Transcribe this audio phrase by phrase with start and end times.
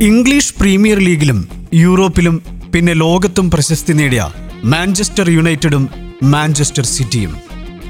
[0.00, 2.42] English premier ലീഗിലും യൂറോപ്പിലും
[2.74, 4.32] പിന്നെ ലോകത്തും പ്രശസ്തി നേടിയ
[4.64, 5.88] മാഞ്ചസ്റ്റർ യുണൈറ്റഡും
[6.22, 7.36] മാഞ്ചസ്റ്റർ സിറ്റിയും.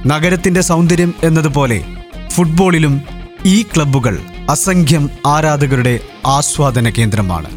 [0.06, 1.84] നഗരത്തിന്റെ സൗന്ദര്യം എന്നതുപോലെ
[2.28, 3.02] ഫുട്ബോളിലും
[3.46, 4.18] ഈ ക്ലബ്ബുകൾ
[4.50, 7.50] അസംഖ്യം ആരാധകരുടെ ആസ്വാദന കേന്ദ്രമാണ്.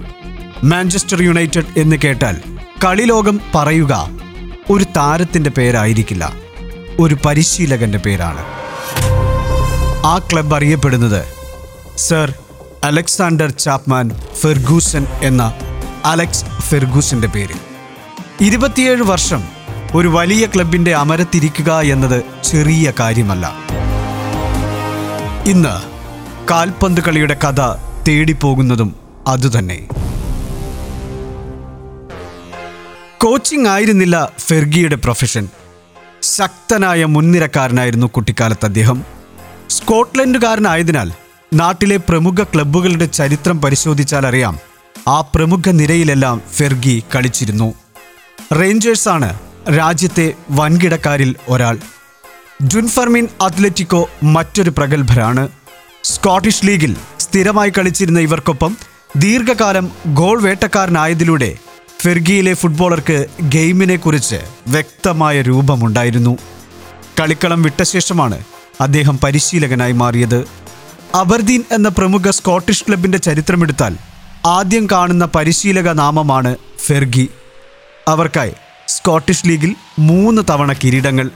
[0.64, 2.38] മാഞ്ചസ്റ്റർ യുണൈറ്റഡ് എന്ന് കേട്ടാൽ
[2.86, 4.10] കളിലോകം പറയുക
[4.70, 6.34] ഒരു താരത്തിന്റെ പേരായിരിക്കില്ല
[7.00, 8.44] ഒരു പരിശീലകന്റെ പേരാണ്.
[10.06, 11.26] ആ ക്ലബ് അറിയപ്പെടുന്നത്
[11.98, 12.34] സർ
[12.84, 15.54] അലക്സാണ്ടർ ചാപ്മാൻ ഫെർഗൂസൻ എന്ന
[16.06, 17.54] അലക്സ് ഫെർഗൂസിന്റെ പേര്.
[18.42, 19.44] ഇരുപത്തിയേഴ് വർഷം
[19.96, 23.54] ഒരു വലിയ ക്ലബിന്റെ അമരത്തിരിക്കുക എന്നത് ചെറിയ കാര്യമല്ല.
[25.46, 25.82] ഇന്ന്
[26.52, 27.62] കാൽപന്ത് കളിയുടെ കഥ
[28.08, 28.96] തേടിപ്പോകുന്നതും
[29.28, 29.88] അതുതന്നെ.
[33.18, 35.50] കോച്ചിങ് ആയിരുന്നില്ല ഫെർഗിയുടെ പ്രൊഫഷൻ.
[36.22, 39.04] ശക്തനായ മുൻനിരക്കാരനായിരുന്നു കുട്ടിക്കാലത്ത് അദ്ദേഹം.
[39.70, 41.12] സ്കോട്ട്ലൻഡുകാരനായതിനാൽ
[41.54, 44.60] നാട്ടിലെ പ്രമുഖ ക്ലബ്ബുകളുടെ ചരിത്രം പരിശോധിച്ചാൽ അറിയാം.
[45.08, 47.74] ആ പ്രമുഖ നിരയിലെല്ലാം ഫെർഗി കളിച്ചിരുന്നു.
[48.54, 49.40] റേഞ്ചേഴ്സാണ്
[49.78, 51.78] രാജ്യത്തെ വൻകിടക്കാരിൽ ഒരാൾ.
[52.62, 55.50] ജുൻഫർമിൻ അത്ലറ്റിക്കോ മറ്റൊരു പ്രഗത്ഭരാണ്.
[56.04, 58.78] സ്കോട്ടിഷ് ലീഗിൽ സ്ഥിരമായി കളിച്ചിരുന്ന ഇവർക്കൊപ്പം
[59.18, 61.58] ദീർഘകാലം ഗോൾ വേട്ടക്കാരനായതിലൂടെ
[62.02, 66.38] ഫെർഗിയിലെ ഫുട്ബോളർക്ക് ഗെയിമിനെക്കുറിച്ച് വ്യക്തമായ രൂപമുണ്ടായിരുന്നു.
[67.20, 68.44] കളിക്കളം വിട്ട ശേഷമാണ്
[68.82, 70.63] അദ്ദേഹം പരിശീലകനായി മാറിയത്.
[71.16, 73.98] അബർദീൻ എന്ന പ്രമുഖ സ്കോട്ടിഷ് ക്ലബിന്റെ ചരിത്രമെടുത്താൽ
[74.46, 76.56] ആദ്യം കാണുന്ന പരിശീലക നാമമാണ്
[76.86, 77.30] ഫെർഗി.
[78.08, 78.54] അവർക്കായി
[78.88, 81.30] സ്കോട്ടിഷ് ലീഗിൽ മൂന്ന് തവണ കിരീടങ്ങൾ.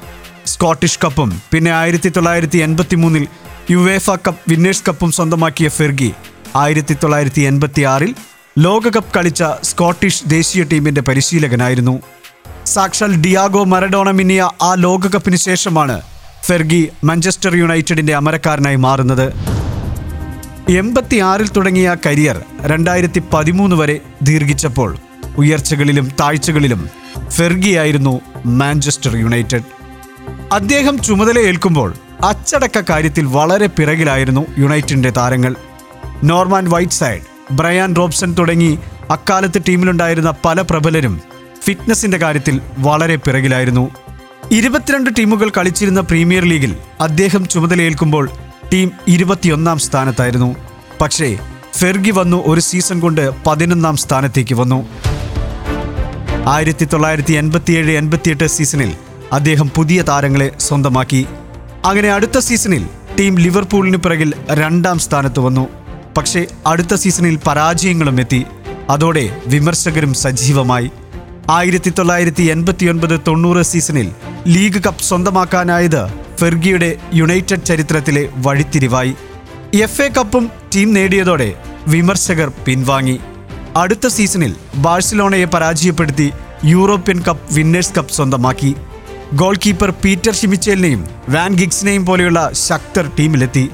[0.45, 3.28] സ്കോട്ടിഷ് കപ്പും പിന്നെ ആയിരത്തി തൊള്ളായിരത്തി എൺപത്തി മൂന്നിൽ
[3.72, 6.14] യുവേഫ കപ്പ് വിന്നേഴ്സ് കപ്പും സ്വന്തമാക്കിയ ഫെർഗി
[6.56, 8.16] ആയിരത്തി തൊള്ളായിരത്തി എൺപത്തി ആറിൽ
[8.58, 12.02] ലോകകപ്പ് കളിച്ച സ്കോട്ടിഷ് ദേശീയ ടീമിന്റെ പരിശീലകനായിരുന്നു.
[12.66, 16.02] സാക്ഷാൽ ഡിയാഗോ മരഡോണ മിന്നിയ ആ ലോകകപ്പിന് ശേഷമാണ്
[16.44, 19.56] ഫെർഗി മാഞ്ചസ്റ്റർ യുണൈറ്റഡിന്റെ അമരക്കാരനായി മാറുന്നത്.
[20.69, 24.97] എൺപത്തിയാറിൽ തുടങ്ങിയ കരിയർ രണ്ടായിരത്തി പതിമൂന്ന് വരെ ദീർഘിച്ചപ്പോൾ
[25.37, 26.89] ഉയർച്ചകളിലും താഴ്ചകളിലും
[27.27, 29.61] ഫെർഗിയായിരുന്നു മാഞ്ചസ്റ്റർ യുണൈറ്റഡ്.
[30.51, 35.56] അദ്ദേഹം ചുമതലയേൽക്കുമ്പോൾ അച്ചടക്ക കാര്യത്തിൽ വളരെ പിറകിലായിരുന്നു യുണൈറ്റഡിന്റെ താരങ്ങൾ.
[36.23, 38.79] Norman Whiteside Bryan Robson തുടങ്ങി
[39.09, 41.22] അക്കാലത്ത് ടീമിലുണ്ടായിരുന്ന പല പ്രബലരും
[41.63, 43.89] ഫിറ്റ്നസിന്റെ കാര്യത്തിൽ വളരെ പിറകിലായിരുന്നു.
[44.51, 48.29] ഇരുപത്തിരണ്ട് ടീമുകൾ കളിച്ചിരുന്ന പ്രീമിയർ ലീഗിൽ അദ്ദേഹം ചുമതലയേൽക്കുമ്പോൾ
[48.73, 50.55] ടീം ഇരുപത്തിയൊന്നാം സ്ഥാനത്തായിരുന്നു.
[51.01, 51.38] പക്ഷേ
[51.78, 54.88] ഫെർഗി വന്നു ഒരു സീസൺ കൊണ്ട് പതിനൊന്നാം സ്ഥാനത്തേക്ക് വന്നു.
[56.47, 58.94] ആയിരത്തി തൊള്ളായിരത്തി എൺപത്തിയേഴ് എൺപത്തിയെട്ട് സീസണിൽ
[59.33, 61.27] അദ്ദേഹം പുതിയ താരങ്ങളെ സ്വന്തമാക്കി.
[61.85, 62.85] അങ്ങനെ അടുത്ത സീസണിൽ
[63.19, 65.67] ടീം ലിവർപൂളിന് പിറകിൽ രണ്ടാം സ്ഥാനത്ത് വന്നു.
[66.17, 68.45] പക്ഷേ അടുത്ത സീസണിൽ പരാജയങ്ങളും എത്തി.
[68.89, 70.91] അതോടെ വിമർശകരും സജീവമായി.
[71.51, 74.11] ആയിരത്തി തൊള്ളായിരത്തി എൺപത്തിയൊൻപത് തൊണ്ണൂറ് സീസണിൽ
[74.47, 79.14] ലീഗ് കപ്പ് സ്വന്തമാക്കാനായത് ഫെർഗിയുടെ യുണൈറ്റഡ് ചരിത്രത്തിലെ വഴിത്തിരിവായി.
[79.86, 81.50] എഫ് എ കപ്പും ടീം നേടിയതോടെ
[81.88, 83.18] വിമർശകർ പിൻവാങ്ങി.
[83.78, 86.28] അടുത്ത സീസണിൽ ബാഴ്സലോണയെ പരാജയപ്പെടുത്തി
[86.66, 88.75] യൂറോപ്യൻ കപ്പ് വിന്നേഴ്സ് കപ്പ് സ്വന്തമാക്കി.
[89.34, 93.66] ഗോൾ കീപ്പർ പീറ്റർ ഷിമിച്ചേലിനെയും വാൻ ഗിഗ്സിനെയും പോലെയുള്ള ശക്തർ ടീമിലെത്തി.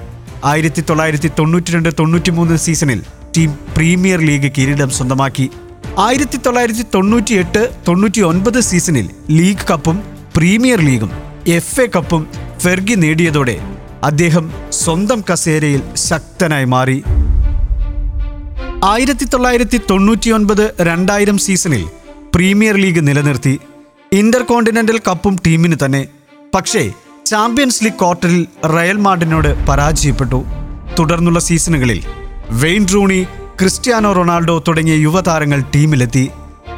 [0.51, 3.01] ആയിരത്തി തൊള്ളായിരത്തി തൊണ്ണൂറ്റി രണ്ട് തൊണ്ണൂറ്റി മൂന്ന് സീസണിൽ
[3.37, 5.45] ടീം പ്രീമിയർ ലീഗ് കിരീടം സ്വന്തമാക്കി.
[5.99, 9.97] ആയിരത്തി തൊള്ളായിരത്തി തൊണ്ണൂറ്റി എട്ട് തൊണ്ണൂറ്റി ഒൻപത് സീസണിൽ ലീഗ് കപ്പും
[10.35, 11.11] പ്രീമിയർ ലീഗും
[11.47, 12.23] എഫ് എ കപ്പും
[12.63, 13.59] ഫെർഗി നേടിയതോടെ
[14.03, 17.03] അദ്ദേഹം സ്വന്തം കസേരയിൽ ശക്തനായി മാറി.
[18.83, 21.85] ആയിരത്തി തൊള്ളായിരത്തി തൊണ്ണൂറ്റിയൊൻപത് രണ്ടായിരം സീസണിൽ
[22.35, 23.59] പ്രീമിയർ ലീഗ് നിലനിർത്തി.
[24.13, 26.07] ഇന്റർ കോണ്ടിനെന്റൽ കപ്പും ടീമിന് തന്നെ.
[26.55, 26.91] പക്ഷേ
[27.25, 30.45] ചാമ്പ്യൻസ് ലീഗ് ക്വാർട്ടറിൽ റയൽ മാർഡിനോട് പരാജയപ്പെട്ടു.
[30.99, 32.03] തുടർന്നുള്ള സീസണുകളിൽ
[32.49, 33.23] വെയിൻ റൂണി
[33.59, 36.29] ക്രിസ്ത്യാനോ റൊണാൾഡോ തുടങ്ങിയ യുവതാരങ്ങൾ ടീമിലെത്തി.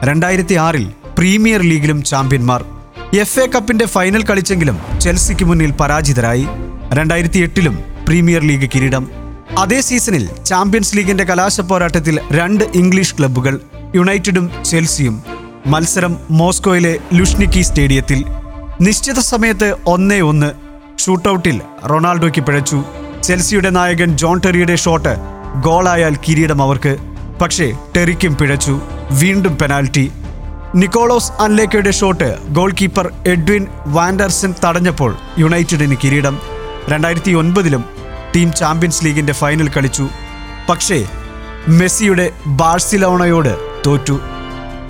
[0.03, 2.74] രണ്ടായിരത്തി ആറിൽ പ്രീമിയർ ലീഗിലും ചാമ്പ്യന്മാർ.
[3.19, 6.47] എഫ് എ കപ്പിന്റെ ഫൈനൽ കളിച്ചെങ്കിലും ചെൽസിക്ക് മുന്നിൽ പരാജിതരായി.
[6.93, 9.09] രണ്ടായിരത്തി എട്ടിലും പ്രീമിയർ ലീഗ് കിരീടം.
[9.57, 13.59] അതേ സീസണിൽ ചാമ്പ്യൻസ് ലീഗിന്റെ കലാശ പോരാട്ടത്തിൽ രണ്ട് ഇംഗ്ലീഷ് ക്ലബ്ബുകൾ
[13.95, 15.23] യുണൈറ്റഡും ചെൽസിയും
[15.67, 18.25] മത്സരം മോസ്കോയിലെ ലുഷ്നിക്കി സ്റ്റേഡിയത്തിൽ.
[18.81, 20.51] നിശ്ചിത സമയത്ത് ഒന്നേ ഒന്ന്
[20.99, 22.83] ഷൂട്ടൌട്ടിൽ റൊണാൾഡോയ്ക്ക് പിഴച്ചു.
[23.23, 25.15] ചെൽസിയുടെ നായകൻ ജോൺ ടെറിയുടെ ഷോട്ട്
[25.61, 26.97] ഗോളായാൽ കിരീടം അവർക്ക്.
[27.41, 28.81] പക്ഷേ ടെറിക്കും പിഴച്ചു.
[29.11, 30.11] വീണ്ടും penalty.
[30.75, 36.39] Nicolas അൻലേക്കയുടെ shot goalkeeper Edwin Van der Sar തടഞ്ഞപ്പോൾ യുണൈറ്റഡിന് കിരീടം.
[36.89, 37.85] രണ്ടായിരത്തി ഒൻപതിലും
[38.35, 40.09] ടീം ചാമ്പ്യൻസ് ലീഗിന്റെ ഫൈനൽ കളിച്ചു.
[40.69, 41.05] പക്ഷേ
[41.67, 43.57] മെസ്സിയുടെ ബാഴ്സിലോണയോട്
[43.87, 44.19] തോറ്റു.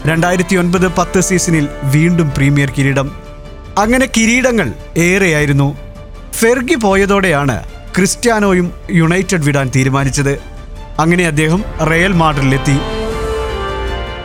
[0.05, 3.11] രണ്ടായിരത്തി ഒൻപത് പത്ത് സീസണിൽ വീണ്ടും പ്രീമിയർ കിരീടം.
[3.77, 5.77] അങ്ങനെ കിരീടങ്ങൾ ഏറെയായിരുന്നു.
[6.33, 7.63] ഫെർഗി പോയതോടെയാണ്
[7.95, 10.33] ക്രിസ്ത്യാനോയും യുണൈറ്റഡ് വിടാൻ തീരുമാനിച്ചത്.
[10.99, 12.77] അങ്ങനെ അദ്ദേഹം റയൽ മാഡ്രിഡിലെത്തി.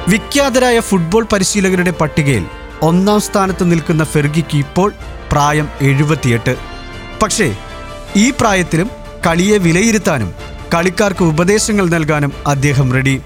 [0.08, 2.44] വിഖ്യാതരായ ഫുട്ബോൾ പരിശീലകരുടെ പട്ടികയിൽ
[2.82, 4.92] ഒന്നാം സ്ഥാനത്ത് നിൽക്കുന്ന ഫെർഗിക്ക് ഇപ്പോൾ
[5.32, 6.56] പ്രായം എഴുപത്തിയെട്ട്.
[7.22, 7.54] പക്ഷേ
[8.16, 8.90] ഈ പ്രായത്തിലും
[9.26, 10.34] കളിയെ വിലയിരുത്താനും
[10.74, 13.20] കളിക്കാർക്ക് ഉപദേശങ്ങൾ നൽകാനും അദ്ദേഹം റെഡി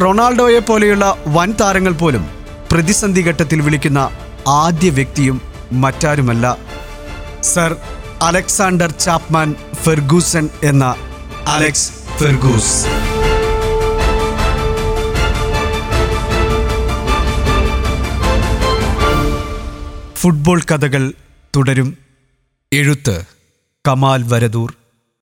[0.00, 2.26] റൊണാൾഡോയെ പോലെയുള്ള വൻ താരങ്ങൾ പോലും
[2.72, 4.10] പ്രതിസന്ധി ഘട്ടത്തിൽ വിളിക്കുന്ന
[4.48, 5.42] ആദ്യ വ്യക്തിയും
[5.72, 6.56] മറ്റാരുമല്ല.
[7.42, 7.76] സർ
[8.22, 9.54] അലക്സാണ്ടർ ചാപ്മാൻ
[9.84, 10.94] ഫെർഗൂസൺ എന്ന
[11.46, 12.86] അലക്സ് ഫെർഗൂസ്.
[20.20, 21.12] ഫുട്ബോൾ കഥകൾ
[21.56, 21.96] തുടരും.
[22.72, 23.24] എഴുത്ത്.
[23.88, 24.74] കമാൽ വരദൂർ.